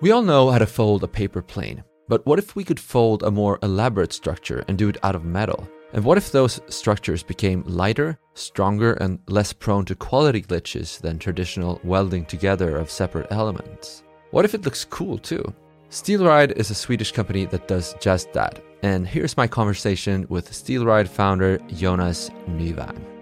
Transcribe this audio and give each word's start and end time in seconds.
We 0.00 0.12
all 0.12 0.22
know 0.22 0.50
how 0.50 0.56
to 0.56 0.66
fold 0.66 1.04
a 1.04 1.08
paper 1.08 1.42
plane, 1.42 1.84
but 2.08 2.24
what 2.24 2.38
if 2.38 2.56
we 2.56 2.64
could 2.64 2.80
fold 2.80 3.22
a 3.22 3.30
more 3.30 3.58
elaborate 3.62 4.14
structure 4.14 4.64
and 4.66 4.78
do 4.78 4.88
it 4.88 4.96
out 5.02 5.14
of 5.14 5.26
metal? 5.26 5.68
And 5.92 6.02
what 6.02 6.16
if 6.16 6.32
those 6.32 6.58
structures 6.68 7.22
became 7.22 7.64
lighter, 7.66 8.18
stronger, 8.32 8.94
and 8.94 9.18
less 9.28 9.52
prone 9.52 9.84
to 9.84 9.94
quality 9.94 10.40
glitches 10.40 10.98
than 11.02 11.18
traditional 11.18 11.82
welding 11.84 12.24
together 12.24 12.78
of 12.78 12.90
separate 12.90 13.30
elements? 13.30 14.02
What 14.30 14.46
if 14.46 14.54
it 14.54 14.64
looks 14.64 14.86
cool 14.86 15.18
too? 15.18 15.44
Steelride 15.90 16.52
is 16.52 16.70
a 16.70 16.74
Swedish 16.74 17.12
company 17.12 17.44
that 17.46 17.68
does 17.68 17.94
just 18.00 18.32
that. 18.32 18.62
And 18.82 19.06
here's 19.06 19.36
my 19.36 19.46
conversation 19.46 20.24
with 20.30 20.50
Steelride 20.50 21.08
founder 21.08 21.58
Jonas 21.68 22.30
Nyvang. 22.48 23.19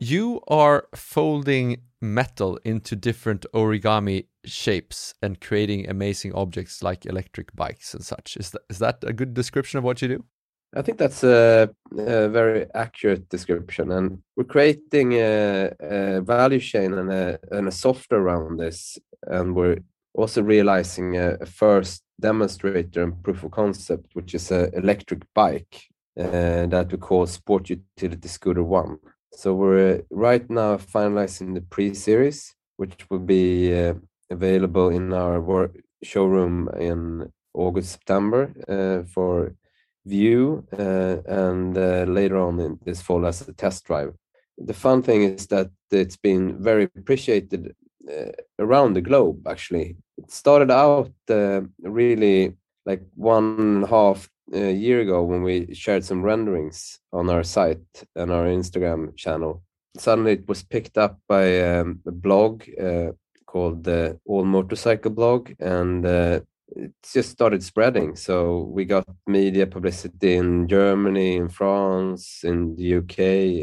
You 0.00 0.42
are 0.46 0.86
folding 0.94 1.82
metal 2.00 2.58
into 2.64 2.94
different 2.94 3.46
origami 3.52 4.26
shapes 4.44 5.12
and 5.20 5.40
creating 5.40 5.88
amazing 5.88 6.32
objects 6.34 6.82
like 6.82 7.04
electric 7.04 7.54
bikes 7.56 7.94
and 7.94 8.04
such. 8.04 8.36
Is 8.36 8.50
that, 8.50 8.62
is 8.70 8.78
that 8.78 9.02
a 9.02 9.12
good 9.12 9.34
description 9.34 9.78
of 9.78 9.84
what 9.84 10.00
you 10.00 10.08
do? 10.08 10.24
I 10.76 10.82
think 10.82 10.98
that's 10.98 11.24
a, 11.24 11.70
a 11.96 12.28
very 12.28 12.66
accurate 12.74 13.28
description, 13.30 13.90
and 13.90 14.22
we're 14.36 14.44
creating 14.44 15.14
a, 15.14 15.72
a 15.80 16.20
value 16.20 16.60
chain 16.60 16.92
and 16.92 17.10
a, 17.10 17.38
and 17.50 17.66
a 17.66 17.72
software 17.72 18.20
around 18.20 18.58
this, 18.58 18.98
and 19.22 19.56
we're 19.56 19.78
also 20.14 20.42
realizing 20.42 21.16
a, 21.16 21.44
first 21.46 22.02
demonstrator 22.20 23.02
and 23.02 23.22
proof 23.22 23.44
of 23.44 23.50
concept, 23.50 24.14
which 24.14 24.34
is 24.34 24.50
an 24.50 24.70
electric 24.74 25.22
bike 25.34 25.86
uh, 26.20 26.66
that 26.66 26.88
we 26.92 26.98
call 26.98 27.26
Sport 27.26 27.70
Utility 27.70 28.28
Scooter 28.28 28.62
One. 28.62 28.98
So 29.32 29.54
we're 29.54 30.02
right 30.10 30.48
now 30.50 30.76
finalizing 30.78 31.54
the 31.54 31.60
pre-series, 31.60 32.54
which 32.76 33.06
will 33.10 33.20
be 33.20 33.74
uh, 33.74 33.94
available 34.30 34.88
in 34.88 35.12
our 35.12 35.70
showroom 36.02 36.68
in 36.78 37.30
August, 37.54 37.92
September 37.92 38.52
uh, 38.68 39.06
for 39.08 39.54
view, 40.06 40.66
uh, 40.78 41.16
and 41.26 41.76
uh, 41.76 42.04
later 42.08 42.38
on 42.38 42.60
in 42.60 42.78
this 42.84 43.02
fall 43.02 43.26
as 43.26 43.46
a 43.46 43.52
test 43.52 43.84
drive. 43.84 44.14
The 44.56 44.74
fun 44.74 45.02
thing 45.02 45.22
is 45.22 45.46
that 45.48 45.70
it's 45.90 46.16
been 46.16 46.62
very 46.62 46.84
appreciated 46.84 47.74
uh, 48.10 48.32
around 48.58 48.94
the 48.94 49.02
globe. 49.02 49.46
Actually, 49.46 49.96
it 50.16 50.30
started 50.30 50.70
out 50.70 51.12
uh, 51.30 51.60
really 51.82 52.54
like 52.86 53.02
one 53.14 53.56
and 53.58 53.84
a 53.84 53.86
half 53.86 54.28
a 54.52 54.72
year 54.72 55.00
ago 55.00 55.22
when 55.22 55.42
we 55.42 55.74
shared 55.74 56.04
some 56.04 56.22
renderings 56.22 57.00
on 57.12 57.30
our 57.30 57.42
site 57.42 58.04
and 58.14 58.30
our 58.30 58.46
Instagram 58.46 59.16
channel. 59.16 59.62
Suddenly, 59.96 60.32
it 60.32 60.48
was 60.48 60.62
picked 60.62 60.98
up 60.98 61.18
by 61.28 61.60
um, 61.60 62.00
a 62.06 62.12
blog 62.12 62.64
uh, 62.80 63.12
called 63.46 63.84
the 63.84 64.18
All 64.26 64.44
Motorcycle 64.44 65.10
Blog, 65.10 65.50
and 65.58 66.06
uh, 66.06 66.40
it 66.76 66.92
just 67.12 67.30
started 67.30 67.62
spreading. 67.62 68.14
So 68.14 68.70
we 68.70 68.84
got 68.84 69.06
media 69.26 69.66
publicity 69.66 70.36
in 70.36 70.68
Germany, 70.68 71.36
in 71.36 71.48
France, 71.48 72.44
in 72.44 72.76
the 72.76 72.96
UK, 72.96 73.18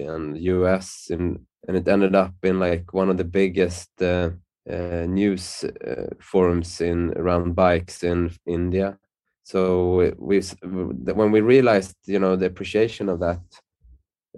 and 0.09 0.37
US, 0.37 1.07
and 1.09 1.39
and 1.67 1.77
it 1.77 1.87
ended 1.87 2.15
up 2.15 2.33
in 2.43 2.59
like 2.59 2.93
one 2.93 3.09
of 3.09 3.17
the 3.17 3.23
biggest 3.23 3.89
uh, 4.01 4.29
uh, 4.69 5.05
news 5.07 5.63
uh, 5.63 6.09
forums 6.19 6.81
in 6.81 7.13
around 7.17 7.55
bikes 7.55 8.03
in 8.03 8.31
India 8.45 8.97
so 9.45 10.11
we 10.17 10.41
when 11.19 11.31
we 11.31 11.41
realized 11.41 11.95
you 12.05 12.17
know 12.17 12.35
the 12.35 12.47
appreciation 12.47 13.09
of 13.09 13.19
that 13.19 13.41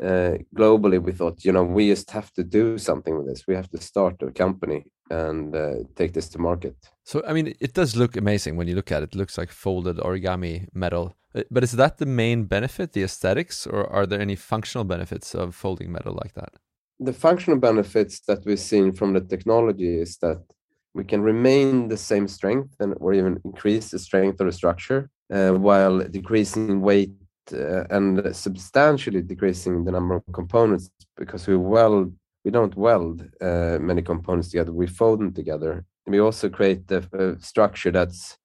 uh, 0.03 0.38
globally 0.53 1.02
we 1.02 1.14
thought 1.14 1.45
you 1.45 1.53
know 1.53 1.64
we 1.64 1.88
just 1.88 2.11
have 2.11 2.30
to 2.33 2.44
do 2.44 2.77
something 2.77 3.17
with 3.17 3.27
this. 3.27 3.47
We 3.47 3.55
have 3.55 3.69
to 3.69 3.81
start 3.81 4.22
a 4.22 4.31
company 4.31 4.86
and 5.09 5.55
uh, 5.55 5.75
take 5.95 6.11
this 6.14 6.27
to 6.30 6.39
market. 6.39 6.75
So 7.05 7.23
i 7.25 7.31
mean 7.33 7.47
it 7.59 7.73
does 7.73 7.95
look 7.95 8.17
amazing 8.17 8.58
when 8.58 8.67
you 8.67 8.75
look 8.75 8.91
at 8.91 9.03
it, 9.03 9.14
it 9.14 9.16
looks 9.16 9.38
like 9.38 9.52
folded 9.52 9.97
origami 9.97 10.67
metal. 10.73 11.15
Uh, 11.33 11.43
but 11.49 11.64
is 11.64 11.71
that 11.71 11.98
the 11.98 12.05
main 12.05 12.43
benefit 12.43 12.92
the 12.92 13.03
aesthetics 13.03 13.65
or 13.65 13.87
are 13.98 14.05
there 14.05 14.21
any 14.21 14.36
functional 14.36 14.83
benefits 14.83 15.33
of 15.33 15.55
folding 15.55 15.89
metal 15.92 16.14
like 16.21 16.33
that? 16.33 16.53
The 16.99 17.14
functional 17.14 17.59
benefits 17.59 18.20
that 18.27 18.45
we've 18.45 18.59
seen 18.59 18.92
from 18.92 19.14
the 19.14 19.21
technology 19.21 20.02
is 20.02 20.17
that 20.17 20.42
we 20.97 21.03
can 21.03 21.21
remain 21.21 21.87
the 21.87 22.02
same 22.11 22.27
strength 22.27 22.73
and 22.80 22.95
or 22.99 23.13
even 23.13 23.39
increase 23.45 23.91
the 23.91 23.99
strength 23.99 24.41
of 24.41 24.47
the 24.47 24.52
structure 24.61 25.09
uh, 25.31 25.52
while 25.52 25.99
decreasing 25.99 26.81
weight 26.81 27.13
uh, 27.53 27.83
and 27.95 28.35
substantially 28.35 29.21
decreasing 29.21 29.85
the 29.85 29.91
number 29.91 30.15
of 30.15 30.23
components 30.33 30.89
because 31.15 31.45
we 31.47 31.55
weld 31.55 32.11
we 32.43 32.49
don't 32.52 32.75
weld 32.75 33.17
uh, 33.41 33.77
many 33.80 34.02
components 34.02 34.49
together 34.49 34.71
we 34.71 34.87
fold 34.87 35.19
them 35.19 35.33
together. 35.33 35.85
And 36.05 36.13
we 36.13 36.19
also 36.19 36.49
create 36.49 36.89
a, 36.91 37.02
a 37.14 37.39
structure 37.39 37.91
that's 37.91 38.37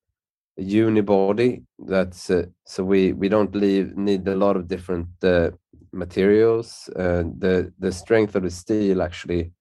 a 0.59 0.63
unibody 0.63 1.65
that's 1.79 2.29
uh, 2.29 2.45
so 2.67 2.85
we 2.85 3.15
we 3.15 3.29
don't 3.31 3.55
leave 3.55 3.97
need 3.97 4.29
a 4.29 4.37
lot 4.45 4.57
of 4.57 4.69
different 4.69 5.09
uh, 5.23 5.51
materials 5.93 6.91
uh, 6.97 7.23
the 7.45 7.73
the 7.79 7.93
strength 7.93 8.35
of 8.37 8.43
the 8.43 8.51
steel 8.51 9.01
actually 9.01 9.53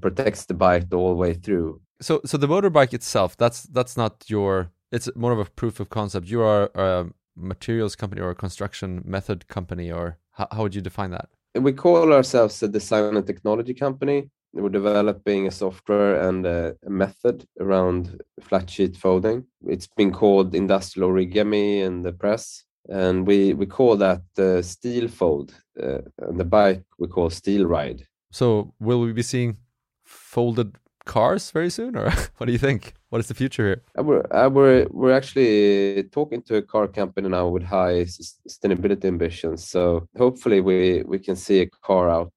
protects 0.00 0.44
the 0.44 0.54
bike 0.54 0.86
all 0.92 1.08
the 1.08 1.22
way 1.24 1.34
through 1.34 1.80
so 2.04 2.20
so 2.24 2.36
the 2.36 2.46
motorbike 2.46 2.92
itself 2.94 3.36
that's 3.36 3.62
that's 3.76 3.96
not 3.96 4.12
your 4.28 4.70
it's 4.94 5.08
more 5.16 5.32
of 5.32 5.40
a 5.40 5.46
proof 5.46 5.80
of 5.80 5.90
concept. 5.90 6.28
You 6.28 6.40
are 6.42 6.70
a 6.74 7.06
materials 7.36 7.96
company 7.96 8.20
or 8.20 8.30
a 8.30 8.34
construction 8.34 9.02
method 9.04 9.48
company 9.48 9.90
or 9.90 10.18
how, 10.30 10.46
how 10.52 10.62
would 10.62 10.74
you 10.74 10.80
define 10.80 11.10
that? 11.10 11.28
We 11.56 11.72
call 11.72 12.12
ourselves 12.12 12.62
a 12.62 12.68
design 12.68 13.16
and 13.16 13.26
technology 13.26 13.74
company. 13.74 14.30
We're 14.52 14.68
developing 14.68 15.48
a 15.48 15.50
software 15.50 16.28
and 16.28 16.46
a, 16.46 16.76
method 16.86 17.44
around 17.58 18.20
flat 18.40 18.70
sheet 18.70 18.96
folding. 18.96 19.46
It's 19.66 19.88
been 19.88 20.12
called 20.12 20.54
industrial 20.54 21.10
origami 21.10 21.80
in 21.80 22.02
the 22.02 22.12
press 22.12 22.64
and 22.88 23.26
we 23.26 23.54
we 23.54 23.66
call 23.66 23.96
that 23.96 24.20
the 24.36 24.62
steel 24.62 25.08
fold 25.08 25.54
uh, 25.82 26.02
and 26.18 26.38
the 26.38 26.44
bike 26.44 26.84
we 26.98 27.08
call 27.08 27.30
Steelride. 27.30 28.02
So 28.30 28.74
will 28.78 29.00
we 29.00 29.12
be 29.12 29.22
seeing 29.22 29.56
folded 30.04 30.76
cars 31.04 31.50
very 31.50 31.70
soon, 31.70 31.96
or 31.96 32.10
what 32.36 32.46
do 32.46 32.52
you 32.52 32.58
think? 32.58 32.94
What 33.10 33.20
is 33.20 33.28
the 33.28 33.34
future 33.34 33.64
here? 33.64 33.82
Uh, 33.98 34.02
we're, 34.02 34.26
uh, 34.32 34.48
we're, 34.48 34.86
we're 34.90 35.12
actually 35.12 36.04
talking 36.04 36.42
to 36.42 36.56
a 36.56 36.62
car 36.62 36.88
company 36.88 37.28
now 37.28 37.48
with 37.48 37.62
high 37.62 38.04
sustainability 38.04 39.04
ambitions. 39.04 39.68
So 39.68 40.08
hopefully 40.16 40.60
we, 40.60 41.02
we 41.06 41.18
can 41.18 41.36
see 41.36 41.60
a 41.60 41.66
car 41.66 42.08
out 42.10 42.32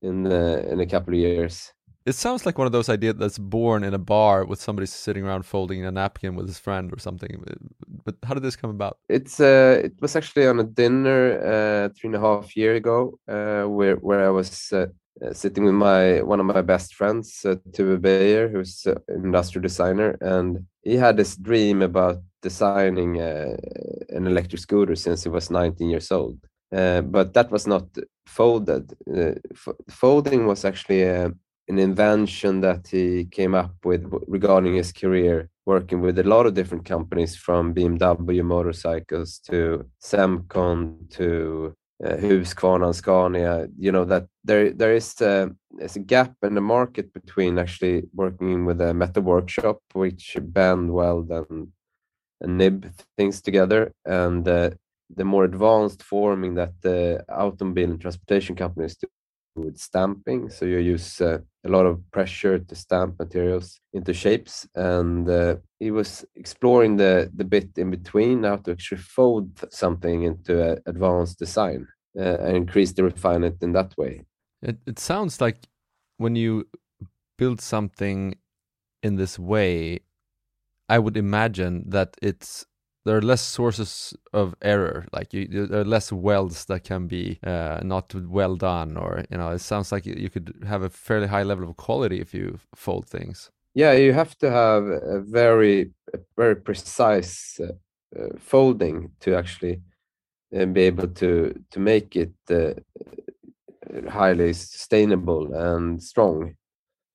in 0.00 0.22
the, 0.22 0.68
in 0.70 0.80
a 0.80 0.86
couple 0.86 1.14
of 1.14 1.20
years. 1.20 1.72
It 2.04 2.16
sounds 2.16 2.44
like 2.44 2.58
one 2.58 2.66
of 2.66 2.72
those 2.72 2.88
ideas 2.88 3.14
that's 3.16 3.38
born 3.38 3.84
in 3.84 3.94
a 3.94 3.98
bar 3.98 4.44
with 4.44 4.60
somebody 4.60 4.86
sitting 4.86 5.24
around 5.24 5.44
folding 5.44 5.84
a 5.84 5.90
napkin 5.92 6.34
with 6.34 6.48
his 6.48 6.58
friend 6.58 6.92
or 6.92 6.98
something. 6.98 7.44
But 8.04 8.16
how 8.24 8.34
did 8.34 8.42
this 8.42 8.56
come 8.56 8.70
about? 8.70 8.98
It's 9.08 9.38
uh, 9.38 9.82
it 9.84 9.94
was 10.00 10.16
actually 10.16 10.48
on 10.48 10.58
a 10.58 10.64
dinner 10.64 11.38
uh, 11.38 11.88
three 11.94 12.08
and 12.08 12.16
a 12.16 12.20
half 12.20 12.56
year 12.56 12.74
ago, 12.74 13.20
uh, 13.28 13.64
where 13.68 13.94
where 13.96 14.26
I 14.26 14.30
was 14.30 14.72
uh, 15.20 15.32
sitting 15.32 15.64
with 15.64 15.74
my 15.74 16.22
one 16.22 16.40
of 16.40 16.46
my 16.46 16.62
best 16.62 16.94
friends, 16.94 17.44
uh, 17.44 17.56
Tue 17.72 17.98
Beijer, 17.98 18.50
who's 18.50 18.86
an 18.86 19.24
industrial 19.24 19.62
designer, 19.62 20.16
and 20.20 20.66
he 20.82 20.96
had 20.96 21.16
this 21.16 21.36
dream 21.36 21.82
about 21.82 22.22
designing 22.40 23.20
uh, 23.20 23.56
an 24.08 24.26
electric 24.26 24.60
scooter 24.60 24.96
since 24.96 25.22
he 25.22 25.28
was 25.28 25.50
19 25.50 25.88
years 25.88 26.10
old. 26.10 26.38
Uh, 26.74 27.02
but 27.02 27.34
that 27.34 27.50
was 27.50 27.66
not 27.66 27.86
folded. 28.26 28.92
Uh, 29.14 29.32
folding 29.90 30.46
was 30.46 30.64
actually 30.64 31.06
uh, 31.06 31.28
an 31.68 31.78
invention 31.78 32.60
that 32.60 32.86
he 32.88 33.26
came 33.26 33.54
up 33.54 33.74
with 33.84 34.04
regarding 34.26 34.74
his 34.74 34.92
career, 34.92 35.50
working 35.66 36.00
with 36.00 36.18
a 36.18 36.24
lot 36.24 36.46
of 36.46 36.54
different 36.54 36.84
companies 36.84 37.36
from 37.36 37.74
BMW 37.74 38.42
motorcycles 38.42 39.38
to 39.50 39.84
Semcon 40.02 41.10
to 41.10 41.74
uh, 42.04 42.16
Husqvarna 42.16 42.86
and 42.86 42.96
Scania, 42.96 43.68
you 43.78 43.92
know 43.92 44.04
that 44.04 44.26
there 44.44 44.70
there 44.70 44.94
is 44.94 45.20
a, 45.20 45.50
a 45.80 45.98
gap 45.98 46.34
in 46.42 46.54
the 46.54 46.60
market 46.60 47.12
between 47.12 47.58
actually 47.58 48.04
working 48.14 48.64
with 48.64 48.80
a 48.80 48.94
metal 48.94 49.22
workshop, 49.22 49.78
which 49.92 50.36
bend, 50.40 50.92
weld, 50.92 51.30
and, 51.30 51.68
and 52.40 52.58
nib 52.58 52.92
things 53.16 53.40
together, 53.40 53.92
and 54.04 54.48
uh, 54.48 54.70
the 55.14 55.24
more 55.24 55.44
advanced 55.44 56.02
forming 56.02 56.54
that 56.54 56.72
the 56.82 57.24
automobile 57.28 57.90
and 57.90 58.00
transportation 58.00 58.56
companies 58.56 58.96
do 58.96 59.06
with 59.54 59.78
stamping. 59.78 60.50
So 60.50 60.64
you 60.64 60.78
use 60.78 61.20
uh, 61.20 61.38
a 61.64 61.68
lot 61.68 61.86
of 61.86 62.00
pressure 62.10 62.58
to 62.58 62.74
stamp 62.74 63.18
materials 63.18 63.80
into 63.92 64.12
shapes, 64.12 64.66
and 64.74 65.28
uh, 65.28 65.56
he 65.78 65.90
was 65.90 66.24
exploring 66.36 66.96
the 66.96 67.30
the 67.34 67.44
bit 67.44 67.70
in 67.76 67.90
between 67.90 68.44
how 68.44 68.56
to 68.56 68.72
actually 68.72 69.02
fold 69.02 69.48
something 69.70 70.22
into 70.24 70.72
an 70.72 70.78
advanced 70.86 71.38
design 71.38 71.86
uh, 72.18 72.38
and 72.40 72.56
increase 72.56 72.92
the 72.92 73.04
refinement 73.04 73.62
in 73.62 73.72
that 73.72 73.96
way. 73.96 74.24
It 74.62 74.78
it 74.86 74.98
sounds 74.98 75.40
like 75.40 75.58
when 76.16 76.36
you 76.36 76.66
build 77.38 77.60
something 77.60 78.34
in 79.02 79.16
this 79.16 79.38
way, 79.38 80.00
I 80.88 80.98
would 80.98 81.16
imagine 81.16 81.84
that 81.90 82.16
it's 82.22 82.66
there 83.04 83.16
are 83.16 83.22
less 83.22 83.42
sources 83.42 84.14
of 84.32 84.54
error. 84.62 85.06
Like 85.12 85.32
you, 85.32 85.46
there 85.46 85.80
are 85.80 85.84
less 85.84 86.12
welds 86.12 86.64
that 86.66 86.84
can 86.84 87.06
be 87.06 87.38
uh, 87.44 87.80
not 87.82 88.14
well 88.14 88.56
done, 88.56 88.96
or 88.96 89.24
you 89.30 89.38
know, 89.38 89.50
it 89.50 89.60
sounds 89.60 89.92
like 89.92 90.06
you 90.06 90.30
could 90.30 90.54
have 90.66 90.82
a 90.82 90.90
fairly 90.90 91.26
high 91.26 91.42
level 91.42 91.68
of 91.68 91.76
quality 91.76 92.20
if 92.20 92.34
you 92.34 92.58
fold 92.74 93.08
things. 93.08 93.50
Yeah, 93.74 93.92
you 93.92 94.12
have 94.12 94.36
to 94.38 94.50
have 94.50 94.84
a 94.84 95.20
very, 95.20 95.90
a 96.12 96.18
very 96.36 96.56
precise 96.56 97.58
uh, 97.60 97.72
uh, 98.18 98.28
folding 98.38 99.10
to 99.20 99.34
actually 99.34 99.80
uh, 100.54 100.66
be 100.66 100.82
able 100.82 101.08
to 101.08 101.54
to 101.70 101.80
make 101.80 102.14
it 102.16 102.34
uh, 102.50 102.74
highly 104.08 104.52
sustainable 104.52 105.52
and 105.54 106.02
strong 106.02 106.54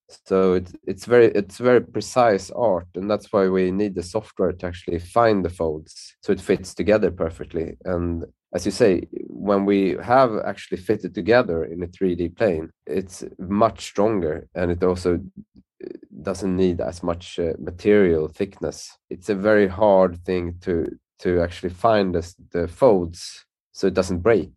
so 0.09 0.53
it's 0.53 0.73
it's 0.85 1.05
very 1.05 1.27
it's 1.27 1.57
very 1.57 1.81
precise 1.81 2.49
art 2.51 2.87
and 2.95 3.09
that's 3.11 3.31
why 3.33 3.47
we 3.47 3.71
need 3.71 3.95
the 3.95 4.03
software 4.03 4.53
to 4.53 4.65
actually 4.65 4.99
find 4.99 5.43
the 5.43 5.49
folds 5.49 6.15
so 6.21 6.31
it 6.31 6.41
fits 6.41 6.73
together 6.73 7.11
perfectly. 7.11 7.75
And 7.83 8.25
as 8.53 8.65
you 8.65 8.71
say 8.71 9.07
when 9.27 9.65
we 9.65 9.97
have 10.01 10.31
actually 10.45 10.77
fitted 10.77 11.13
together 11.13 11.65
in 11.65 11.83
a 11.83 11.87
3d 11.87 12.37
plane 12.37 12.69
it's 12.85 13.23
much 13.37 13.81
stronger 13.85 14.47
and 14.55 14.71
it 14.71 14.83
also 14.83 15.19
uh, 15.83 15.87
doesn't 16.21 16.55
need 16.55 16.79
as 16.79 17.03
much 17.03 17.37
uh, 17.39 17.53
material 17.59 18.27
thickness. 18.27 18.97
It's 19.09 19.29
a 19.29 19.35
very 19.35 19.67
hard 19.67 20.23
thing 20.25 20.55
to 20.61 20.97
to 21.19 21.41
actually 21.41 21.71
find 21.71 22.15
the, 22.15 22.33
the 22.51 22.67
folds 22.67 23.45
so 23.73 23.87
it 23.87 23.93
doesn't 23.93 24.19
break 24.19 24.53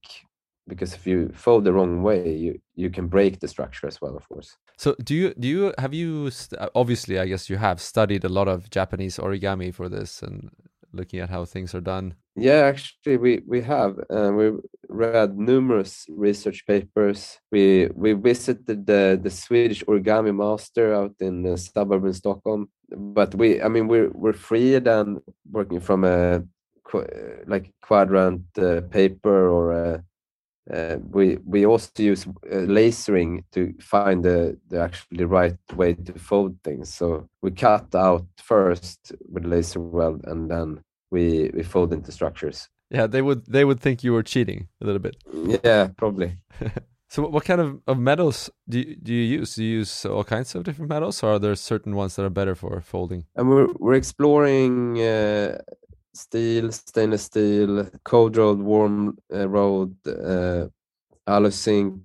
because 0.68 0.94
if 0.94 1.06
you 1.06 1.30
fold 1.34 1.64
the 1.64 1.72
wrong 1.72 2.02
way 2.02 2.34
you 2.34 2.60
you 2.76 2.90
can 2.90 3.08
break 3.08 3.40
the 3.40 3.48
structure 3.48 3.86
as 3.86 4.00
well 4.00 4.16
of 4.16 4.28
course 4.28 4.56
so 4.80 4.88
do 5.08 5.14
you 5.14 5.28
do 5.42 5.46
you 5.54 5.62
have 5.84 5.94
you 6.00 6.30
obviously 6.74 7.14
i 7.22 7.26
guess 7.30 7.50
you 7.50 7.58
have 7.68 7.78
studied 7.92 8.24
a 8.24 8.34
lot 8.38 8.48
of 8.48 8.70
japanese 8.78 9.16
origami 9.18 9.70
for 9.78 9.88
this 9.88 10.22
and 10.22 10.50
looking 10.92 11.20
at 11.20 11.30
how 11.30 11.44
things 11.44 11.74
are 11.74 11.80
done. 11.80 12.14
Yeah 12.36 12.62
actually 12.72 13.16
we 13.16 13.42
we 13.46 13.60
have 13.62 13.98
uh, 14.10 14.30
we 14.32 14.52
read 14.88 15.38
numerous 15.38 16.06
research 16.08 16.66
papers. 16.66 17.38
We 17.50 17.88
we 17.94 18.12
visited 18.12 18.86
the 18.86 19.18
the 19.20 19.30
swedish 19.30 19.84
origami 19.84 20.34
master 20.34 20.94
out 20.94 21.14
in 21.20 21.42
the 21.42 21.58
suburb 21.58 22.04
in 22.04 22.14
stockholm 22.14 22.70
but 22.88 23.34
we 23.34 23.62
i 23.62 23.68
mean 23.68 23.88
we're 23.88 24.10
we're 24.10 24.32
freed 24.32 24.86
and 24.88 25.20
working 25.50 25.80
from 25.80 26.04
a 26.04 26.42
like 27.46 27.72
quadrant 27.82 28.42
uh, 28.58 28.80
paper 28.90 29.48
or 29.48 29.72
a 29.72 30.04
uh, 30.72 30.96
we 31.10 31.38
we 31.44 31.66
also 31.66 31.90
use 31.96 32.26
uh, 32.26 32.66
lasering 32.66 33.44
to 33.52 33.74
find 33.80 34.24
the, 34.24 34.58
the 34.68 34.80
actually 34.80 35.24
right 35.24 35.56
way 35.74 35.94
to 35.94 36.18
fold 36.18 36.56
things. 36.62 36.92
So 36.92 37.28
we 37.42 37.50
cut 37.50 37.94
out 37.94 38.26
first 38.38 39.12
with 39.28 39.44
laser 39.44 39.80
weld, 39.80 40.24
and 40.26 40.50
then 40.50 40.82
we 41.10 41.50
we 41.54 41.62
fold 41.62 41.92
into 41.92 42.12
structures. 42.12 42.68
Yeah, 42.90 43.06
they 43.06 43.22
would 43.22 43.46
they 43.46 43.64
would 43.64 43.80
think 43.80 44.04
you 44.04 44.12
were 44.12 44.22
cheating 44.22 44.68
a 44.80 44.84
little 44.86 45.00
bit. 45.00 45.16
Yeah, 45.64 45.88
probably. 45.96 46.36
so 47.08 47.28
what 47.28 47.44
kind 47.44 47.60
of, 47.60 47.80
of 47.86 47.98
metals 47.98 48.50
do 48.68 48.78
you, 48.78 48.96
do 48.96 49.12
you 49.12 49.38
use? 49.38 49.54
Do 49.54 49.64
you 49.64 49.78
use 49.78 50.04
all 50.04 50.24
kinds 50.24 50.54
of 50.54 50.64
different 50.64 50.88
metals, 50.88 51.22
or 51.22 51.32
are 51.32 51.38
there 51.38 51.54
certain 51.54 51.96
ones 51.96 52.16
that 52.16 52.24
are 52.24 52.30
better 52.30 52.54
for 52.54 52.80
folding? 52.80 53.26
And 53.34 53.48
we're 53.48 53.68
we're 53.78 53.94
exploring 53.94 55.00
uh, 55.00 55.58
steel, 56.14 56.72
stainless 56.72 57.22
steel, 57.22 57.88
cold 58.04 58.36
rolled, 58.36 58.62
warm 58.62 59.18
uh, 59.32 59.48
rolled, 59.48 59.94
uh, 60.06 60.66
alu 61.26 61.50
zinc, 61.50 62.02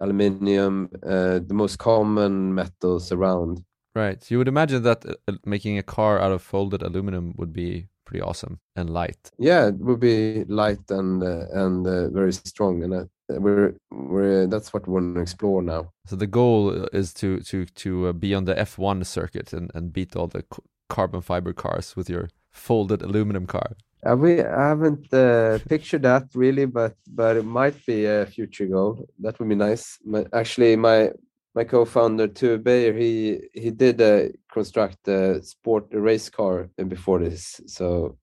aluminium, 0.00 0.88
uh, 1.02 1.40
the 1.46 1.54
most 1.54 1.78
common 1.78 2.54
metals 2.54 3.12
around. 3.12 3.64
Right. 3.94 4.30
You 4.30 4.38
would 4.38 4.48
imagine 4.48 4.82
that 4.82 5.06
uh, 5.06 5.32
making 5.44 5.78
a 5.78 5.82
car 5.82 6.20
out 6.20 6.32
of 6.32 6.42
folded 6.42 6.82
aluminum 6.82 7.34
would 7.36 7.52
be 7.52 7.88
pretty 8.04 8.22
awesome 8.22 8.60
and 8.76 8.90
light. 8.90 9.30
Yeah, 9.38 9.68
it 9.68 9.78
would 9.78 10.00
be 10.00 10.44
light 10.44 10.90
and 10.90 11.22
uh, 11.22 11.46
and 11.52 11.86
uh, 11.86 12.10
very 12.10 12.32
strong, 12.32 12.82
and 12.82 12.94
uh, 12.94 13.04
we're 13.28 13.74
we're 13.90 14.46
that's 14.46 14.72
what 14.72 14.86
we 14.86 14.94
want 14.94 15.14
to 15.16 15.20
explore 15.22 15.62
now. 15.62 15.92
So 16.06 16.16
the 16.16 16.26
goal 16.26 16.70
is 16.92 17.12
to 17.14 17.40
to 17.40 17.64
to 17.64 18.12
be 18.12 18.34
on 18.34 18.44
the 18.44 18.54
F1 18.54 19.04
circuit 19.06 19.52
and 19.52 19.70
and 19.74 19.92
beat 19.92 20.14
all 20.14 20.28
the 20.28 20.44
carbon 20.88 21.20
fiber 21.20 21.52
cars 21.52 21.96
with 21.96 22.08
your 22.08 22.28
folded 22.56 23.02
aluminum 23.02 23.46
car? 23.46 23.76
Uh, 24.06 24.16
we 24.16 24.36
haven't 24.36 25.12
uh, 25.12 25.58
pictured 25.68 26.02
that 26.02 26.24
really, 26.34 26.66
but 26.66 26.94
but 27.08 27.36
it 27.36 27.44
might 27.44 27.84
be 27.86 28.04
a 28.04 28.26
future 28.26 28.66
goal. 28.66 29.08
That 29.18 29.38
would 29.38 29.48
be 29.48 29.54
nice. 29.54 29.98
My, 30.04 30.24
actually, 30.32 30.76
my 30.76 31.10
my 31.54 31.64
co-founder 31.64 32.28
Tue 32.28 32.58
Beijer, 32.58 32.96
he 32.98 33.40
he 33.52 33.70
did 33.70 34.00
uh, 34.00 34.28
construct 34.52 35.08
a 35.08 35.42
sport 35.42 35.92
a 35.92 36.00
race 36.00 36.30
car 36.30 36.68
before 36.88 37.18
this. 37.18 37.60
So 37.66 38.18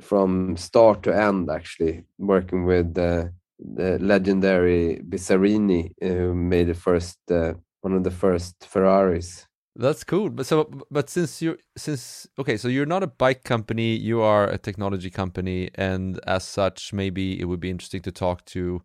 from 0.00 0.56
start 0.56 1.02
to 1.02 1.16
end, 1.16 1.50
actually 1.50 2.04
working 2.18 2.64
with 2.64 2.96
uh, 2.96 3.24
the 3.58 3.98
legendary 3.98 5.00
Bizzarrini, 5.08 5.94
who 6.00 6.34
made 6.34 6.68
the 6.68 6.74
first 6.74 7.18
uh, 7.30 7.54
one 7.80 7.94
of 7.94 8.04
the 8.04 8.10
first 8.10 8.54
Ferraris. 8.64 9.46
That's 9.74 10.04
cool. 10.04 10.28
But 10.28 10.46
so, 10.46 10.70
but 10.90 11.08
since 11.08 11.40
you're 11.40 11.56
since 11.76 12.26
okay, 12.38 12.56
so 12.58 12.68
you're 12.68 12.86
not 12.86 13.02
a 13.02 13.06
bike 13.06 13.42
company, 13.42 13.96
you 13.96 14.20
are 14.20 14.46
a 14.46 14.58
technology 14.58 15.10
company, 15.10 15.70
and 15.74 16.20
as 16.26 16.44
such, 16.44 16.92
maybe 16.92 17.40
it 17.40 17.46
would 17.46 17.60
be 17.60 17.70
interesting 17.70 18.02
to 18.02 18.12
talk 18.12 18.44
to 18.46 18.82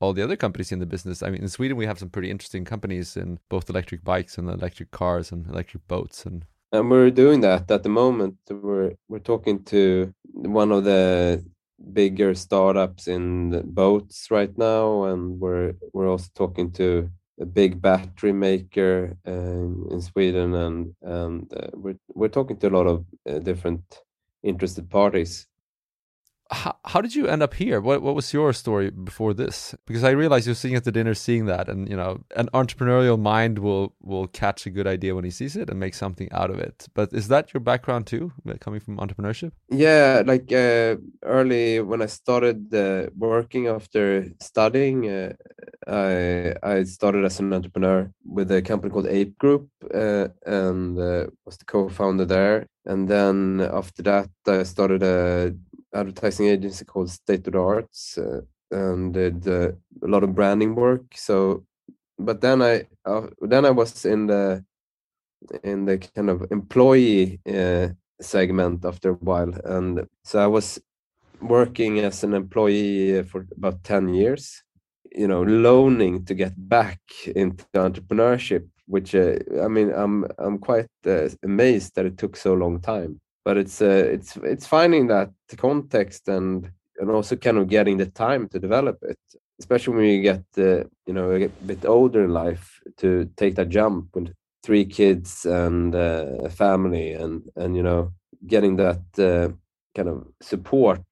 all 0.00 0.14
the 0.14 0.22
other 0.22 0.36
companies 0.36 0.72
in 0.72 0.78
the 0.78 0.86
business. 0.86 1.22
I 1.22 1.28
mean, 1.30 1.42
in 1.42 1.48
Sweden, 1.48 1.76
we 1.76 1.86
have 1.86 1.98
some 1.98 2.08
pretty 2.10 2.30
interesting 2.30 2.64
companies 2.64 3.16
in 3.16 3.38
both 3.50 3.68
electric 3.68 4.04
bikes 4.04 4.38
and 4.38 4.48
electric 4.48 4.90
cars 4.90 5.32
and 5.32 5.46
electric 5.48 5.86
boats, 5.86 6.24
and 6.24 6.46
and 6.72 6.90
we're 6.90 7.10
doing 7.10 7.42
that 7.42 7.70
at 7.70 7.82
the 7.82 7.90
moment. 7.90 8.36
We're 8.48 8.92
we're 9.08 9.18
talking 9.18 9.64
to 9.64 10.14
one 10.32 10.72
of 10.72 10.84
the 10.84 11.44
bigger 11.92 12.34
startups 12.34 13.06
in 13.06 13.62
boats 13.72 14.30
right 14.30 14.56
now, 14.56 15.04
and 15.04 15.38
we're 15.38 15.74
we're 15.92 16.08
also 16.08 16.28
talking 16.34 16.72
to 16.72 17.10
a 17.42 17.46
big 17.46 17.82
battery 17.82 18.32
maker 18.32 19.16
um, 19.26 19.88
in 19.90 20.00
Sweden, 20.00 20.54
and 20.54 20.94
and 21.02 21.52
uh, 21.52 21.70
we're 21.74 21.98
we're 22.14 22.28
talking 22.28 22.56
to 22.58 22.68
a 22.68 22.76
lot 22.78 22.86
of 22.86 23.04
uh, 23.28 23.38
different 23.40 23.84
interested 24.42 24.88
parties 24.88 25.48
how, 26.52 26.76
how 26.84 27.00
did 27.00 27.14
you 27.14 27.26
end 27.26 27.42
up 27.42 27.54
here? 27.54 27.80
What 27.80 28.02
what 28.02 28.14
was 28.14 28.32
your 28.32 28.52
story 28.52 28.90
before 28.90 29.32
this? 29.34 29.74
Because 29.86 30.04
I 30.04 30.10
realized 30.10 30.46
you're 30.46 30.54
sitting 30.54 30.76
at 30.76 30.84
the 30.84 30.92
dinner, 30.92 31.14
seeing 31.14 31.46
that, 31.46 31.68
and 31.68 31.88
you 31.88 31.96
know, 31.96 32.24
an 32.36 32.48
entrepreneurial 32.52 33.18
mind 33.18 33.58
will 33.58 33.94
will 34.00 34.26
catch 34.28 34.66
a 34.66 34.70
good 34.70 34.86
idea 34.86 35.14
when 35.14 35.24
he 35.24 35.30
sees 35.30 35.56
it 35.56 35.70
and 35.70 35.80
make 35.80 35.94
something 35.94 36.28
out 36.32 36.50
of 36.50 36.58
it. 36.58 36.88
But 36.94 37.12
is 37.12 37.28
that 37.28 37.54
your 37.54 37.60
background 37.60 38.06
too, 38.06 38.32
coming 38.60 38.80
from 38.80 38.98
entrepreneurship? 38.98 39.52
Yeah, 39.70 40.22
like 40.26 40.52
uh, 40.52 40.96
early 41.24 41.80
when 41.80 42.02
I 42.02 42.06
started 42.06 42.74
uh, 42.74 43.10
working 43.16 43.66
after 43.68 44.26
studying, 44.40 45.08
uh, 45.08 45.32
I 45.86 46.54
I 46.62 46.84
started 46.84 47.24
as 47.24 47.40
an 47.40 47.52
entrepreneur 47.52 48.10
with 48.24 48.50
a 48.50 48.62
company 48.62 48.92
called 48.92 49.06
Ape 49.06 49.36
Group, 49.38 49.68
uh, 49.94 50.28
and 50.46 50.98
uh, 50.98 51.26
was 51.44 51.56
the 51.56 51.64
co-founder 51.64 52.24
there. 52.24 52.66
And 52.84 53.08
then 53.08 53.60
after 53.60 54.02
that, 54.02 54.30
I 54.46 54.62
started 54.64 55.02
a 55.02 55.54
advertising 55.94 56.46
agency 56.46 56.84
called 56.84 57.10
State 57.10 57.46
of 57.46 57.52
the 57.52 57.60
Arts 57.60 58.18
uh, 58.18 58.40
and 58.70 59.14
did 59.14 59.46
uh, 59.46 59.72
a 60.02 60.06
lot 60.06 60.24
of 60.24 60.34
branding 60.34 60.74
work. 60.74 61.04
So, 61.14 61.64
but 62.18 62.40
then 62.40 62.62
I 62.62 62.86
uh, 63.04 63.28
then 63.40 63.64
I 63.64 63.70
was 63.70 64.04
in 64.04 64.26
the 64.26 64.64
in 65.62 65.84
the 65.84 65.98
kind 65.98 66.30
of 66.30 66.46
employee 66.50 67.40
uh, 67.46 67.88
segment 68.20 68.84
after 68.84 69.10
a 69.10 69.14
while, 69.14 69.52
and 69.64 70.06
so 70.24 70.38
I 70.38 70.46
was 70.46 70.80
working 71.40 71.98
as 71.98 72.22
an 72.24 72.34
employee 72.34 73.22
for 73.24 73.46
about 73.56 73.82
ten 73.84 74.08
years. 74.08 74.62
You 75.14 75.28
know, 75.28 75.42
loaning 75.42 76.24
to 76.24 76.34
get 76.34 76.54
back 76.56 77.00
into 77.36 77.64
entrepreneurship, 77.74 78.66
which 78.86 79.14
uh, 79.14 79.36
I 79.62 79.68
mean, 79.68 79.92
I'm 79.94 80.26
I'm 80.38 80.58
quite 80.58 80.88
uh, 81.06 81.28
amazed 81.42 81.94
that 81.94 82.06
it 82.06 82.18
took 82.18 82.36
so 82.36 82.54
long 82.54 82.80
time. 82.80 83.20
But 83.44 83.56
it's 83.56 83.82
uh, 83.82 84.08
it's 84.12 84.36
it's 84.38 84.66
finding 84.66 85.08
that 85.08 85.30
context 85.56 86.28
and 86.28 86.70
and 86.98 87.10
also 87.10 87.36
kind 87.36 87.58
of 87.58 87.68
getting 87.68 87.98
the 87.98 88.06
time 88.06 88.48
to 88.48 88.58
develop 88.58 88.98
it 89.02 89.18
especially 89.62 89.94
when 89.94 90.06
you 90.06 90.22
get 90.22 90.44
uh, 90.58 90.84
you 91.06 91.14
know 91.14 91.30
a 91.30 91.48
bit 91.66 91.84
older 91.84 92.24
in 92.24 92.32
life 92.32 92.80
to 92.96 93.30
take 93.36 93.54
that 93.54 93.68
jump 93.68 94.08
with 94.14 94.34
three 94.62 94.84
kids 94.84 95.44
and 95.46 95.94
uh, 95.94 96.26
a 96.44 96.50
family 96.50 97.12
and 97.12 97.42
and 97.56 97.76
you 97.76 97.82
know 97.82 98.12
getting 98.46 98.76
that 98.76 99.02
uh, 99.18 99.48
kind 99.94 100.08
of 100.08 100.26
support 100.40 101.04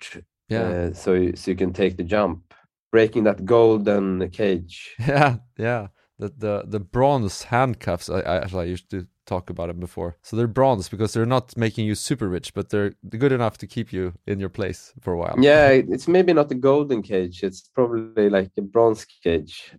yeah. 0.49 0.63
uh, 0.63 0.93
so 0.93 1.33
so 1.35 1.51
you 1.51 1.57
can 1.57 1.73
take 1.73 1.97
the 1.97 2.03
jump 2.03 2.50
breaking 2.91 3.25
that 3.25 3.45
golden 3.45 4.29
cage 4.31 4.95
yeah 4.99 5.37
yeah 5.57 5.89
the 6.19 6.33
the, 6.37 6.65
the 6.67 6.81
bronze 6.81 7.45
handcuffs 7.45 8.11
I, 8.11 8.21
I, 8.21 8.49
I 8.53 8.65
used 8.65 8.91
to 8.91 9.07
talk 9.31 9.49
about 9.49 9.69
them 9.69 9.81
before. 9.89 10.17
So 10.23 10.37
they're 10.37 10.55
bronze 10.61 10.89
because 10.89 11.13
they're 11.13 11.35
not 11.37 11.57
making 11.57 11.85
you 11.87 11.95
super 11.95 12.29
rich, 12.37 12.49
but 12.57 12.65
they're 12.71 12.93
good 13.25 13.33
enough 13.39 13.57
to 13.59 13.67
keep 13.75 13.89
you 13.97 14.05
in 14.27 14.41
your 14.41 14.53
place 14.59 14.93
for 15.01 15.13
a 15.13 15.19
while. 15.23 15.37
Yeah, 15.51 15.69
it's 15.95 16.09
maybe 16.17 16.33
not 16.33 16.51
a 16.51 16.59
golden 16.71 17.01
cage. 17.03 17.37
It's 17.49 17.63
probably 17.79 18.29
like 18.29 18.51
a 18.59 18.63
bronze 18.63 19.03
cage. 19.25 19.73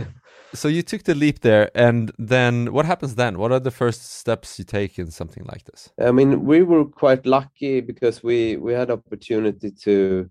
so 0.60 0.66
you 0.68 0.82
took 0.82 1.02
the 1.04 1.14
leap 1.14 1.38
there, 1.40 1.70
and 1.74 2.12
then 2.34 2.72
what 2.76 2.86
happens 2.92 3.14
then? 3.14 3.38
What 3.38 3.50
are 3.54 3.62
the 3.68 3.76
first 3.82 4.00
steps 4.20 4.58
you 4.58 4.64
take 4.64 4.98
in 4.98 5.10
something 5.10 5.44
like 5.52 5.64
this? 5.64 5.90
I 6.08 6.12
mean, 6.18 6.30
we 6.44 6.62
were 6.62 6.84
quite 6.84 7.24
lucky 7.24 7.80
because 7.80 8.22
we 8.22 8.56
we 8.56 8.72
had 8.80 8.90
opportunity 8.90 9.70
to 9.84 10.30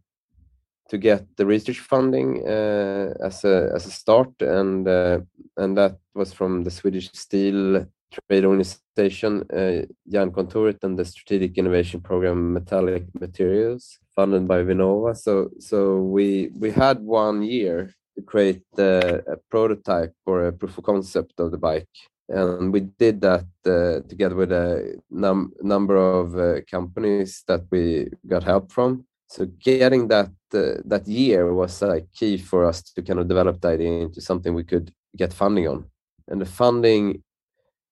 to 0.90 0.98
get 0.98 1.26
the 1.38 1.46
research 1.46 1.80
funding 1.80 2.48
uh, 2.48 3.14
as 3.24 3.44
a 3.44 3.72
as 3.76 3.86
a 3.86 3.92
start, 3.92 4.32
and 4.42 4.88
uh, 4.88 5.20
and 5.58 5.78
that 5.78 5.98
was 6.16 6.34
from 6.34 6.64
the 6.64 6.72
Swedish 6.72 7.10
Steel 7.14 7.86
Trade 8.12 8.46
Organization, 8.46 9.44
uh, 9.52 9.86
Jernkontoret, 10.10 10.84
and 10.84 10.98
the 10.98 11.06
Strategic 11.06 11.58
Innovation 11.58 12.00
Program 12.02 12.54
Metallic 12.54 13.06
Materials, 13.20 14.00
funded 14.16 14.48
by 14.48 14.64
Vinnova. 14.64 15.16
So 15.16 15.50
so 15.60 15.98
we 15.98 16.50
we 16.58 16.72
had 16.72 17.00
one 17.02 17.44
year 17.44 17.94
to 18.16 18.22
create 18.24 18.64
uh, 18.78 19.20
a 19.28 19.38
prototype 19.50 20.14
or 20.26 20.48
a 20.48 20.54
proof 20.54 20.78
of 20.78 20.84
concept 20.84 21.40
of 21.40 21.52
the 21.52 21.58
bike. 21.58 21.96
And 22.30 22.74
we 22.74 22.82
did 22.82 23.22
that 23.22 23.46
uh, 23.66 24.08
together 24.10 24.36
with 24.36 24.52
a 24.52 25.00
num- 25.10 25.54
number 25.62 25.96
of 25.96 26.36
uh, 26.36 26.62
companies 26.70 27.44
that 27.48 27.62
we 27.72 28.10
got 28.28 28.44
help 28.44 28.72
from. 28.72 29.06
So 29.28 29.46
getting 29.46 30.08
that 30.08 30.32
uh, 30.54 30.82
that 30.86 31.08
year 31.08 31.54
was 31.54 31.82
like 31.82 32.08
key 32.14 32.38
for 32.38 32.66
us 32.66 32.82
to 32.82 33.02
kind 33.02 33.20
of 33.20 33.28
develop 33.28 33.62
the 33.62 33.70
idea 33.70 33.92
into 34.02 34.22
something 34.22 34.54
we 34.54 34.64
could 34.64 34.94
get 35.16 35.34
funding 35.34 35.68
on. 35.68 35.86
And 36.30 36.42
the 36.42 36.46
funding 36.46 37.24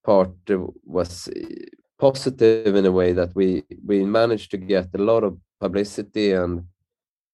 part 0.04 0.32
was 0.86 1.28
uh, 1.28 1.32
positive 2.00 2.76
in 2.76 2.86
a 2.86 2.92
way 2.92 3.14
that 3.14 3.36
we 3.36 3.64
we 3.86 4.06
managed 4.06 4.52
to 4.52 4.58
get 4.58 4.88
a 4.94 5.04
lot 5.04 5.24
of 5.24 5.38
publicity 5.60 6.32
and 6.32 6.64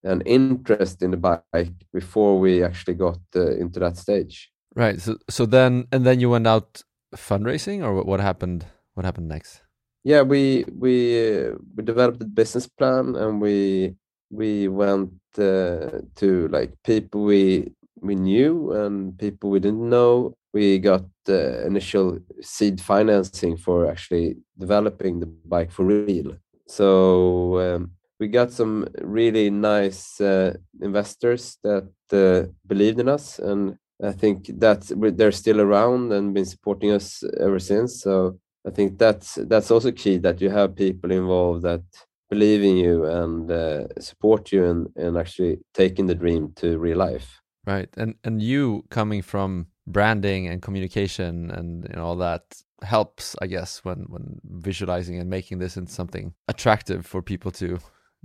an 0.04 0.22
interest 0.22 1.04
in 1.04 1.12
the 1.12 1.18
bike 1.18 1.74
before 1.94 2.40
we 2.40 2.64
actually 2.64 2.96
got 2.96 3.20
uh, 3.36 3.52
into 3.52 3.80
that 3.80 3.98
stage. 3.98 4.52
Right. 4.76 5.00
So 5.00 5.18
so 5.30 5.46
then 5.46 5.88
and 5.92 6.06
then 6.06 6.20
you 6.20 6.30
went 6.30 6.48
out 6.48 6.84
fundraising, 7.16 7.84
or 7.84 8.04
what 8.04 8.20
happened? 8.20 8.66
What 8.94 9.06
happened 9.06 9.28
next? 9.28 9.62
Yeah, 10.04 10.22
we 10.24 10.66
we 10.80 10.94
uh, 11.30 11.56
we 11.76 11.84
developed 11.84 12.22
a 12.22 12.26
business 12.26 12.68
plan, 12.68 13.16
and 13.16 13.40
we 13.40 13.96
we 14.32 14.68
went 14.68 15.12
uh, 15.38 16.02
to 16.16 16.48
like 16.50 16.74
people 16.84 17.24
we 17.24 17.72
we 18.02 18.16
knew 18.16 18.72
and 18.74 19.18
people 19.18 19.50
we 19.52 19.60
didn't 19.60 19.90
know. 19.90 20.34
We 20.54 20.80
got 20.80 21.06
uh, 21.30 21.66
initial 21.66 22.20
seed 22.42 22.82
financing 22.82 23.58
for 23.58 23.90
actually 23.90 24.38
developing 24.58 25.20
the 25.20 25.28
bike 25.28 25.72
for 25.72 25.86
real. 25.86 26.36
So 26.68 27.60
um, 27.60 27.92
we 28.22 28.28
got 28.28 28.52
some 28.52 28.88
really 29.02 29.50
nice 29.50 30.22
uh, 30.22 30.54
investors 30.82 31.58
that 31.64 31.90
uh, 32.14 32.52
believed 32.68 33.00
in 33.00 33.10
us 33.10 33.40
and 33.40 33.76
i 34.04 34.12
think 34.12 34.48
that 34.60 34.82
they're 35.18 35.32
still 35.44 35.60
around 35.60 36.12
and 36.12 36.34
been 36.34 36.46
supporting 36.46 36.92
us 36.92 37.24
ever 37.40 37.60
since 37.60 38.02
so 38.02 38.38
i 38.66 38.70
think 38.70 38.98
that's 38.98 39.36
that's 39.48 39.72
also 39.72 39.92
key 39.92 40.18
that 40.18 40.42
you 40.42 40.50
have 40.50 40.76
people 40.76 41.12
involved 41.12 41.64
that 41.64 41.84
believe 42.30 42.64
in 42.64 42.78
you 42.78 43.06
and 43.06 43.52
uh, 43.52 43.86
support 44.00 44.54
you 44.54 44.64
and, 44.66 44.88
and 44.96 45.18
actually 45.18 45.60
taking 45.74 46.08
the 46.08 46.16
dream 46.16 46.54
to 46.56 46.78
real 46.78 46.98
life 46.98 47.42
right 47.66 47.90
and 47.98 48.16
and 48.24 48.42
you 48.42 48.84
coming 48.90 49.22
from 49.22 49.68
branding 49.88 50.48
and 50.48 50.62
communication 50.62 51.52
and 51.52 51.88
you 51.90 51.96
know, 51.96 52.06
all 52.06 52.16
that 52.16 52.44
helps 52.84 53.36
i 53.42 53.48
guess 53.48 53.84
when 53.84 54.06
when 54.10 54.40
visualizing 54.44 55.20
and 55.20 55.30
making 55.30 55.60
this 55.60 55.78
into 55.78 55.92
something 55.92 56.34
attractive 56.48 57.06
for 57.06 57.22
people 57.22 57.52
to 57.52 57.78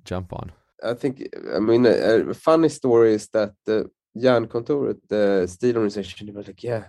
jump 0.05 0.33
on? 0.33 0.53
I 0.83 0.95
think, 0.95 1.29
I 1.55 1.59
mean, 1.59 1.87
a, 1.87 2.31
a 2.31 2.35
funny 2.35 2.69
story 2.69 3.15
is 3.15 3.29
that 3.29 3.53
the 3.65 3.91
Jernkontoret, 4.17 5.01
the 5.09 5.47
steel 5.47 5.77
organization, 5.77 6.27
they 6.27 6.33
were 6.33 6.43
like, 6.43 6.63
yeah, 6.63 6.85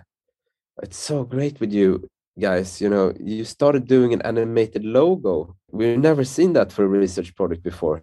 it's 0.82 0.96
so 0.96 1.24
great 1.24 1.60
with 1.60 1.72
you 1.72 2.08
guys. 2.38 2.80
You 2.80 2.88
know, 2.88 3.12
you 3.18 3.44
started 3.44 3.86
doing 3.86 4.12
an 4.12 4.22
animated 4.22 4.84
logo. 4.84 5.56
We've 5.70 5.98
never 5.98 6.24
seen 6.24 6.52
that 6.54 6.72
for 6.72 6.84
a 6.84 6.88
research 6.88 7.34
project 7.34 7.62
before. 7.62 8.02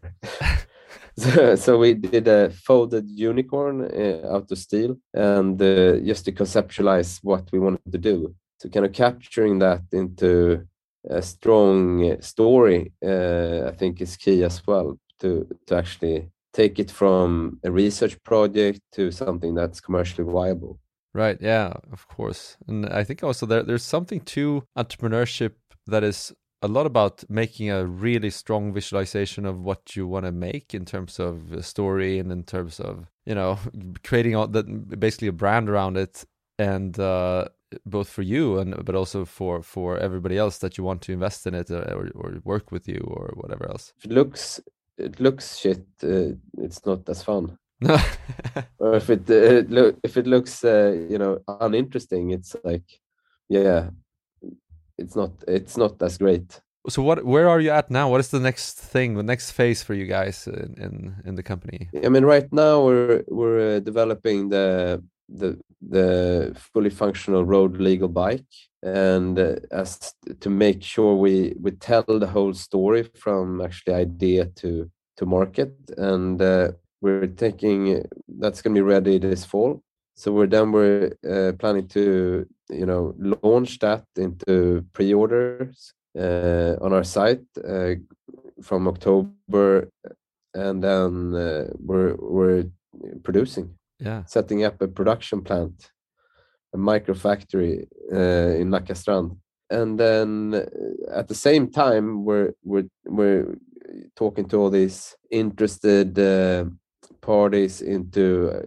so, 1.18 1.56
so, 1.56 1.77
we 1.77 1.94
did 1.94 2.27
a 2.27 2.50
folded 2.50 3.10
unicorn 3.10 3.86
uh, 3.86 4.34
out 4.34 4.51
of 4.51 4.58
steel 4.58 4.98
and 5.13 5.62
uh, 5.62 5.98
just 6.00 6.25
to 6.25 6.32
conceptualize 6.32 7.20
what 7.24 7.51
we 7.51 7.60
wanted 7.60 7.92
to 7.92 7.98
do. 7.98 8.36
So, 8.60 8.70
kind 8.70 8.86
of 8.86 8.94
capturing 8.94 9.60
that 9.60 9.84
into 9.92 10.68
a 11.10 11.22
strong 11.22 12.22
story, 12.22 12.94
uh, 13.06 13.68
I 13.68 13.72
think 13.72 14.01
is 14.01 14.18
key 14.18 14.44
as 14.44 14.65
well 14.68 15.00
to 15.20 15.48
to 15.68 15.75
actually 15.75 16.30
take 16.54 16.80
it 16.80 16.89
from 16.89 17.60
a 17.63 17.72
research 17.72 18.22
project 18.24 18.80
to 18.94 19.12
something 19.12 19.54
that's 19.56 19.82
commercially 19.82 20.32
viable. 20.32 20.80
Right. 21.16 21.38
Yeah. 21.40 21.72
Of 21.94 22.10
course. 22.10 22.58
And 22.68 22.86
I 22.88 23.06
think 23.06 23.24
also 23.24 23.46
there, 23.46 23.64
there's 23.64 23.86
something 23.86 24.20
to 24.36 24.66
entrepreneurship 24.78 25.54
that 25.88 26.04
is 26.04 26.34
a 26.62 26.68
lot 26.68 26.86
about 26.86 27.24
making 27.30 27.72
a 27.72 27.86
really 27.86 28.30
strong 28.30 28.74
visualization 28.74 29.46
of 29.46 29.62
what 29.62 29.96
you 29.96 30.08
want 30.08 30.26
to 30.26 30.32
make 30.34 30.74
in 30.74 30.84
terms 30.84 31.18
of 31.18 31.66
story 31.66 32.20
and 32.20 32.34
in 32.34 32.44
terms 32.44 32.82
of 32.82 33.08
you 33.26 33.34
know 33.34 33.58
creating 34.04 34.36
all 34.36 34.48
that 34.48 35.00
basically 35.00 35.30
a 35.30 35.32
brand 35.32 35.70
around 35.70 35.96
it 35.96 36.26
and 36.60 37.00
uh, 37.00 37.48
both 37.86 38.10
for 38.10 38.22
you 38.22 38.58
and 38.60 38.84
but 38.84 38.96
also 38.96 39.24
for 39.24 39.62
for 39.62 39.98
everybody 39.98 40.38
else 40.38 40.58
that 40.58 40.78
you 40.78 40.84
want 40.84 41.02
to 41.02 41.14
invest 41.14 41.48
in 41.48 41.54
it 41.54 41.72
or, 41.72 41.82
uh, 41.90 41.94
or, 41.94 42.10
or 42.16 42.42
work 42.44 42.72
with 42.72 42.90
you 42.90 43.00
or 43.08 43.32
whatever 43.36 43.70
else 43.70 43.94
it 44.04 44.12
looks 44.12 44.60
it 44.98 45.20
looks 45.20 45.58
shit 45.58 45.86
uh, 46.04 46.32
it's 46.58 46.86
not 46.86 47.08
as 47.08 47.24
fun 47.24 47.58
or 48.79 48.96
if 48.96 49.10
it 49.10 49.29
uh, 49.29 49.67
look 49.67 49.98
if 50.03 50.17
it 50.17 50.27
looks 50.27 50.63
uh, 50.63 50.96
you 51.10 51.17
know 51.17 51.39
uninteresting 51.60 52.32
it's 52.32 52.55
like 52.63 53.00
yeah 53.50 53.89
it's 54.98 55.15
not 55.15 55.32
it's 55.48 55.77
not 55.77 56.01
as 56.01 56.17
great. 56.17 56.62
So 56.88 57.01
what 57.01 57.25
where 57.25 57.50
are 57.50 57.60
you 57.60 57.72
at 57.72 57.89
now? 57.89 58.10
What 58.10 58.20
is 58.20 58.29
the 58.29 58.39
next 58.39 58.77
thing 58.77 59.15
the 59.15 59.24
next 59.24 59.51
phase 59.51 59.84
for 59.84 59.94
you 59.94 60.05
guys 60.05 60.48
in 60.48 60.75
in, 60.77 61.15
in 61.25 61.36
the 61.36 61.44
company? 61.44 61.89
I 62.03 62.10
mean 62.10 62.25
right 62.25 62.51
now 62.51 62.84
we're 62.86 63.24
we're 63.27 63.77
uh, 63.77 63.79
developing 63.79 64.50
the 64.50 65.03
the 65.27 65.60
the 65.82 66.55
fully 66.55 66.89
functional 66.89 67.44
road 67.44 67.77
legal 67.77 68.08
bike. 68.08 68.46
And 68.84 69.38
uh, 69.39 69.55
as 69.72 70.13
to 70.39 70.50
make 70.50 70.84
sure 70.84 71.15
we 71.15 71.55
we 71.60 71.72
tell 71.72 72.03
the 72.03 72.27
whole 72.27 72.53
story 72.53 73.03
from 73.15 73.62
actually 73.62 73.96
idea 73.96 74.46
to 74.62 74.89
to 75.17 75.25
market. 75.25 75.74
And 75.98 76.41
uh, 76.41 76.74
we're 77.06 77.28
taking 77.28 78.04
that's 78.42 78.62
going 78.62 78.74
to 78.76 78.82
be 78.82 78.90
ready 78.96 79.20
this 79.20 79.46
fall. 79.46 79.82
So 80.16 80.32
we're 80.32 80.48
then 80.56 80.72
we're 80.72 81.12
uh, 81.34 81.52
planning 81.62 81.88
to 81.90 82.48
you 82.70 82.86
know 82.90 83.14
launch 83.44 83.80
that 83.80 84.04
into 84.16 84.86
pre-orders 84.94 85.94
uh, 86.18 86.74
on 86.82 86.94
our 86.94 87.04
site 87.04 87.46
uh, 87.74 87.96
from 88.68 88.88
october 88.88 89.90
and 90.54 90.78
then 90.84 91.12
uh, 91.36 91.66
we're 91.88 92.16
we're 92.36 92.66
producing. 93.24 93.68
Yeah. 94.00 94.24
Setting 94.26 94.66
up 94.68 94.82
a 94.82 94.88
production 94.88 95.42
plant 95.42 95.92
a 96.74 96.78
micro 96.78 97.16
factory 97.16 97.88
uh, 98.12 98.52
in 98.62 98.68
Nackastrand 98.70 99.38
and 99.70 100.00
then 100.04 100.54
uh, 100.54 101.20
at 101.20 101.28
the 101.28 101.40
same 101.48 101.66
time 101.72 102.26
we're 102.28 102.52
we're 102.64 102.90
we're 103.18 103.46
talking 104.16 104.46
to 104.50 104.58
all 104.60 104.70
these 104.70 105.16
interested 105.32 106.10
uh, 106.20 106.66
parties 107.25 107.82
into 107.82 108.24
uh, 108.50 108.62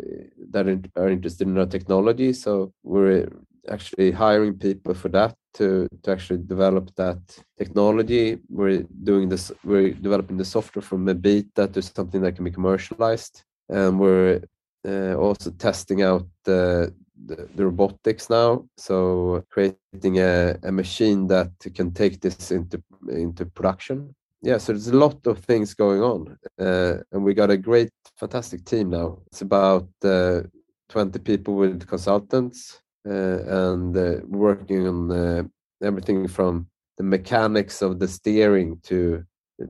that 0.51 0.67
are 0.97 1.09
interested 1.09 1.47
in 1.49 1.59
our 1.59 1.71
technology 1.77 2.33
so 2.33 2.73
we're 2.83 3.29
actually 3.69 4.11
hiring 4.11 4.55
people 4.55 4.95
for 4.95 5.11
that 5.11 5.35
to 5.55 5.87
to 6.03 6.11
actually 6.11 6.43
develop 6.55 6.87
that 6.97 7.21
technology 7.59 8.39
we're 8.49 8.85
doing 9.11 9.29
this 9.29 9.53
we're 9.65 9.93
developing 10.09 10.37
the 10.39 10.45
software 10.45 10.83
from 10.91 11.09
a 11.09 11.15
beta 11.15 11.67
to 11.69 11.81
something 11.83 12.23
that 12.23 12.35
can 12.37 12.45
be 12.45 12.59
commercialized 12.59 13.43
and 13.69 13.99
we're 13.99 14.41
uh, 14.87 15.15
also 15.15 15.51
testing 15.51 16.03
out 16.03 16.27
the, 16.45 16.95
the, 17.27 17.49
the 17.55 17.65
robotics 17.65 18.31
now. 18.31 18.65
So 18.77 19.45
creating 19.51 20.19
a, 20.19 20.57
a 20.63 20.73
machine 20.73 21.27
that 21.29 21.51
can 21.75 21.93
take 21.93 22.21
this 22.21 22.51
into 22.51 22.83
into 23.09 23.47
production. 23.47 24.15
Yeah, 24.43 24.59
so 24.59 24.73
there's 24.73 24.89
a 24.89 24.97
lot 24.97 25.27
of 25.27 25.41
things 25.41 25.75
going 25.75 26.01
on, 26.01 26.39
uh, 26.61 26.99
and 27.11 27.25
we 27.25 27.35
got 27.35 27.51
a 27.51 27.57
great, 27.57 27.91
fantastic 28.17 28.65
team 28.65 28.91
now. 28.91 29.19
It's 29.27 29.43
about 29.43 29.89
uh, 30.05 30.43
20 30.91 31.19
people 31.21 31.55
with 31.55 31.87
consultants 31.87 32.81
uh, 33.07 33.73
and 33.73 33.97
uh, 33.97 34.21
working 34.27 34.87
on 34.87 35.11
uh, 35.11 35.43
everything 35.83 36.29
from 36.29 36.69
the 36.99 37.05
mechanics 37.05 37.83
of 37.83 37.99
the 37.99 38.09
steering 38.09 38.79
to 38.85 39.25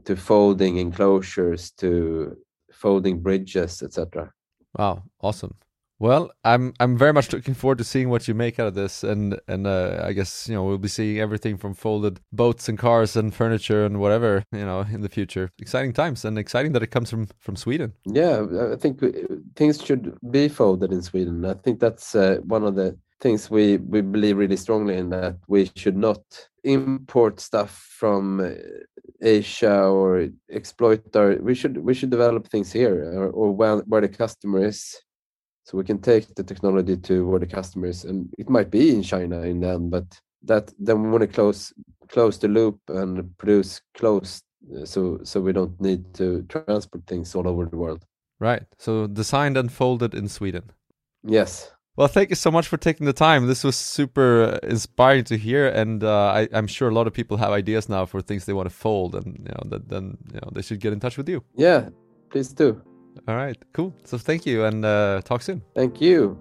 to 0.04 0.16
folding 0.16 0.76
enclosures 0.76 1.70
to 1.70 2.36
folding 2.72 3.20
bridges, 3.20 3.82
etc. 3.82 4.30
Wow, 4.76 5.02
awesome. 5.20 5.54
Well, 6.00 6.30
I'm 6.44 6.74
I'm 6.78 6.96
very 6.96 7.12
much 7.12 7.32
looking 7.32 7.54
forward 7.54 7.78
to 7.78 7.84
seeing 7.84 8.08
what 8.08 8.28
you 8.28 8.34
make 8.34 8.60
out 8.60 8.68
of 8.68 8.74
this, 8.74 9.02
and 9.02 9.40
and 9.48 9.66
uh, 9.66 10.02
I 10.04 10.12
guess 10.12 10.48
you 10.48 10.54
know 10.54 10.62
we'll 10.62 10.78
be 10.78 10.88
seeing 10.88 11.18
everything 11.18 11.56
from 11.56 11.74
folded 11.74 12.20
boats 12.32 12.68
and 12.68 12.78
cars 12.78 13.16
and 13.16 13.34
furniture 13.34 13.84
and 13.84 13.98
whatever 13.98 14.44
you 14.52 14.64
know 14.64 14.80
in 14.80 15.00
the 15.00 15.08
future. 15.08 15.50
Exciting 15.58 15.92
times, 15.92 16.24
and 16.24 16.38
exciting 16.38 16.72
that 16.72 16.84
it 16.84 16.92
comes 16.92 17.10
from 17.10 17.26
from 17.40 17.56
Sweden. 17.56 17.94
Yeah, 18.04 18.46
I 18.72 18.76
think 18.76 19.02
things 19.56 19.82
should 19.84 20.16
be 20.30 20.48
folded 20.48 20.92
in 20.92 21.02
Sweden. 21.02 21.44
I 21.44 21.54
think 21.54 21.80
that's 21.80 22.14
uh, 22.14 22.38
one 22.44 22.64
of 22.64 22.76
the 22.76 22.96
things 23.20 23.50
we 23.50 23.78
we 23.78 24.00
believe 24.00 24.36
really 24.36 24.56
strongly 24.56 24.96
in 24.96 25.10
that 25.10 25.36
we 25.48 25.68
should 25.74 25.96
not 25.96 26.22
import 26.62 27.40
stuff 27.40 27.72
from 27.90 28.38
uh, 28.38 28.50
Asia 29.20 29.82
or 29.82 30.28
exploit 30.48 31.16
our. 31.16 31.36
We 31.40 31.56
should 31.56 31.78
we 31.78 31.94
should 31.94 32.10
develop 32.10 32.46
things 32.46 32.70
here 32.70 33.12
or, 33.18 33.30
or 33.30 33.52
where 33.52 33.78
where 33.78 34.02
the 34.02 34.08
customer 34.08 34.64
is, 34.64 34.96
so 35.68 35.76
we 35.76 35.84
can 35.84 35.98
take 35.98 36.34
the 36.34 36.42
technology 36.42 36.96
to 36.96 37.26
where 37.28 37.38
the 37.38 37.46
customer 37.46 37.88
is, 37.88 38.04
and 38.04 38.32
it 38.38 38.48
might 38.48 38.70
be 38.70 38.88
in 38.88 39.02
China 39.02 39.42
in 39.42 39.60
the 39.60 39.68
end, 39.68 39.90
but 39.90 40.18
that 40.42 40.72
then 40.78 41.02
we 41.02 41.10
want 41.10 41.20
to 41.20 41.28
close 41.28 41.74
close 42.08 42.38
the 42.38 42.48
loop 42.48 42.80
and 42.88 43.36
produce 43.36 43.82
close, 43.92 44.42
uh, 44.74 44.86
so 44.86 45.20
so 45.24 45.42
we 45.42 45.52
don't 45.52 45.78
need 45.78 46.14
to 46.14 46.42
transport 46.48 47.06
things 47.06 47.34
all 47.34 47.46
over 47.46 47.66
the 47.66 47.76
world. 47.76 48.02
Right. 48.40 48.62
So 48.78 49.06
designed 49.08 49.58
and 49.58 49.70
folded 49.70 50.14
in 50.14 50.28
Sweden. 50.28 50.70
Yes. 51.22 51.70
Well, 51.96 52.08
thank 52.08 52.30
you 52.30 52.36
so 52.36 52.50
much 52.50 52.66
for 52.66 52.78
taking 52.78 53.04
the 53.04 53.12
time. 53.12 53.46
This 53.46 53.64
was 53.64 53.76
super 53.76 54.60
inspiring 54.62 55.24
to 55.24 55.36
hear, 55.36 55.68
and 55.68 56.02
uh, 56.02 56.28
I, 56.28 56.48
am 56.52 56.66
sure 56.66 56.88
a 56.88 56.94
lot 56.94 57.06
of 57.06 57.12
people 57.12 57.36
have 57.36 57.50
ideas 57.50 57.88
now 57.90 58.06
for 58.06 58.22
things 58.22 58.46
they 58.46 58.54
want 58.54 58.70
to 58.70 58.74
fold, 58.74 59.14
and 59.14 59.26
you 59.26 59.52
know, 59.52 59.62
that, 59.66 59.88
then 59.90 60.16
you 60.32 60.40
know 60.40 60.48
they 60.50 60.62
should 60.62 60.80
get 60.80 60.94
in 60.94 61.00
touch 61.00 61.18
with 61.18 61.28
you. 61.28 61.44
Yeah, 61.56 61.90
please 62.30 62.48
do. 62.54 62.80
All 63.28 63.36
right, 63.36 63.58
cool. 63.74 63.92
So 64.04 64.16
thank 64.16 64.46
you, 64.46 64.64
and 64.64 64.82
uh, 64.86 65.20
talk 65.22 65.42
soon. 65.42 65.60
Thank 65.74 66.00
you. 66.00 66.38